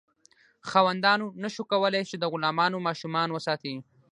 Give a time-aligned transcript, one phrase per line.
[0.69, 3.75] خاوندانو نشو کولی چې د غلامانو ماشومان وساتي.